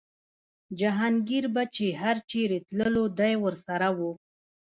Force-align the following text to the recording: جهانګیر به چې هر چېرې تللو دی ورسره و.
جهانګیر 0.79 1.45
به 1.53 1.63
چې 1.75 1.85
هر 2.01 2.17
چېرې 2.29 2.57
تللو 2.67 3.05
دی 3.19 3.33
ورسره 3.43 3.87
و. 3.97 3.99